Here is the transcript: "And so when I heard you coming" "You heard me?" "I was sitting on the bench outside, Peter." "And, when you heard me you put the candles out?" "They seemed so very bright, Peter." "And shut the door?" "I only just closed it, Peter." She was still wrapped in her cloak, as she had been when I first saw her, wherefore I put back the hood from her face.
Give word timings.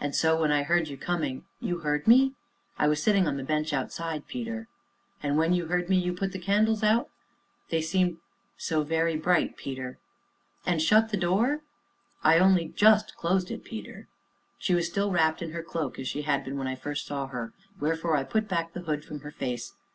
"And 0.00 0.14
so 0.14 0.40
when 0.40 0.50
I 0.50 0.62
heard 0.62 0.88
you 0.88 0.96
coming" 0.96 1.44
"You 1.60 1.80
heard 1.80 2.08
me?" 2.08 2.32
"I 2.78 2.88
was 2.88 3.02
sitting 3.02 3.28
on 3.28 3.36
the 3.36 3.44
bench 3.44 3.74
outside, 3.74 4.26
Peter." 4.26 4.68
"And, 5.22 5.36
when 5.36 5.52
you 5.52 5.66
heard 5.66 5.90
me 5.90 5.98
you 5.98 6.14
put 6.14 6.32
the 6.32 6.38
candles 6.38 6.82
out?" 6.82 7.10
"They 7.68 7.82
seemed 7.82 8.20
so 8.56 8.84
very 8.84 9.18
bright, 9.18 9.58
Peter." 9.58 9.98
"And 10.64 10.80
shut 10.80 11.10
the 11.10 11.18
door?" 11.18 11.60
"I 12.24 12.38
only 12.38 12.68
just 12.68 13.18
closed 13.18 13.50
it, 13.50 13.62
Peter." 13.62 14.08
She 14.58 14.72
was 14.74 14.86
still 14.86 15.10
wrapped 15.10 15.42
in 15.42 15.50
her 15.50 15.62
cloak, 15.62 15.98
as 15.98 16.08
she 16.08 16.22
had 16.22 16.42
been 16.42 16.56
when 16.56 16.66
I 16.66 16.74
first 16.74 17.04
saw 17.04 17.26
her, 17.26 17.52
wherefore 17.78 18.16
I 18.16 18.24
put 18.24 18.48
back 18.48 18.72
the 18.72 18.80
hood 18.80 19.04
from 19.04 19.20
her 19.20 19.30
face. 19.30 19.74